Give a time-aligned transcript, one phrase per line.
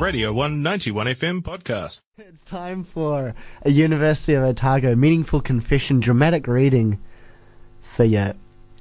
[0.00, 2.00] Radio 191 FM podcast.
[2.18, 6.98] It's time for a University of Otago meaningful confession dramatic reading
[7.82, 8.34] for your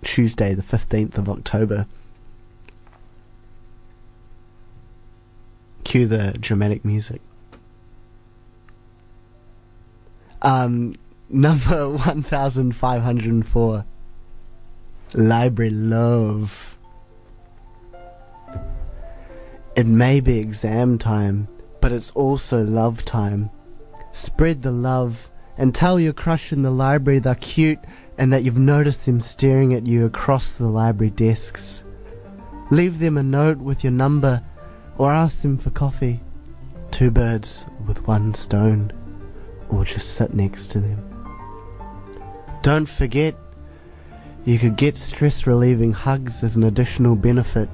[0.03, 1.85] Tuesday, the 15th of October.
[5.85, 7.21] Cue the dramatic music.
[10.41, 10.95] Um,
[11.29, 13.85] number 1504
[15.13, 16.74] Library Love.
[19.75, 21.49] It may be exam time,
[21.81, 23.49] but it's also love time.
[24.13, 27.79] Spread the love and tell your crush in the library they're cute
[28.17, 31.83] and that you've noticed them staring at you across the library desks.
[32.71, 34.41] Leave them a note with your number
[34.97, 36.21] or ask them for coffee.
[36.91, 38.91] Two birds with one stone,
[39.69, 41.03] or just sit next to them.
[42.61, 43.35] Don't forget,
[44.45, 47.67] you could get stress relieving hugs as an additional benefit.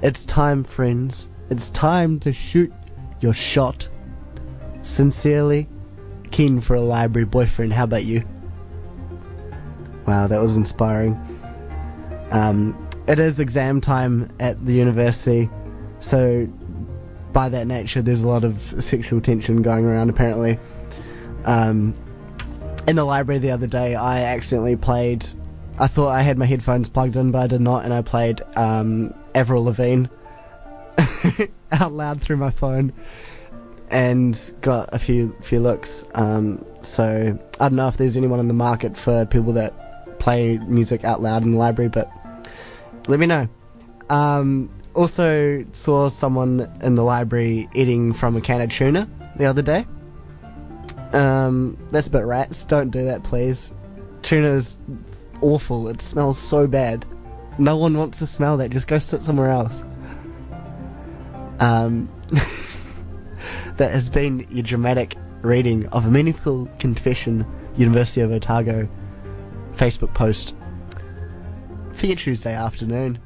[0.00, 1.28] It's time, friends.
[1.52, 2.72] It's time to shoot
[3.20, 3.86] your shot.
[4.80, 5.68] Sincerely,
[6.30, 7.74] keen for a library boyfriend.
[7.74, 8.24] How about you?
[10.06, 11.12] Wow, that was inspiring.
[12.30, 15.50] Um, it is exam time at the university,
[16.00, 16.46] so
[17.34, 20.58] by that nature, there's a lot of sexual tension going around apparently.
[21.44, 21.94] Um,
[22.88, 25.26] in the library the other day, I accidentally played.
[25.78, 28.40] I thought I had my headphones plugged in, but I did not, and I played
[28.56, 30.06] um, Avril Lavigne
[31.72, 32.92] out loud through my phone
[33.90, 36.04] and got a few few looks.
[36.14, 40.58] Um, so I don't know if there's anyone in the market for people that play
[40.58, 42.10] music out loud in the library, but
[43.06, 43.48] let me know.
[44.08, 49.62] Um, also saw someone in the library eating from a can of tuna the other
[49.62, 49.86] day.
[51.12, 52.64] Um, that's a bit rats.
[52.64, 53.72] Don't do that, please.
[54.22, 54.76] Tuna is
[55.40, 55.88] awful.
[55.88, 57.04] It smells so bad.
[57.58, 58.70] No one wants to smell that.
[58.70, 59.84] Just go sit somewhere else.
[61.62, 62.08] Um,
[63.76, 67.46] that has been your dramatic reading of a meaningful confession,
[67.76, 68.88] University of Otago
[69.76, 70.56] Facebook post
[71.92, 73.20] for your Tuesday afternoon.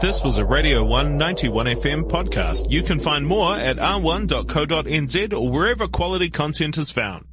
[0.00, 2.70] This was a Radio 191 FM podcast.
[2.70, 7.26] You can find more at r1.co.nz or wherever quality content is found.